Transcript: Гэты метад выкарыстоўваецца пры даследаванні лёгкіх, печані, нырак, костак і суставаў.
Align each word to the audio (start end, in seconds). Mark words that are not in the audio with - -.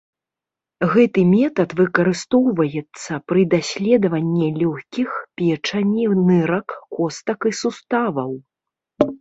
Гэты 0.93 1.21
метад 1.33 1.69
выкарыстоўваецца 1.81 3.19
пры 3.31 3.41
даследаванні 3.53 4.47
лёгкіх, 4.63 5.09
печані, 5.43 6.05
нырак, 6.33 6.67
костак 7.01 7.39
і 7.53 7.57
суставаў. 7.61 8.31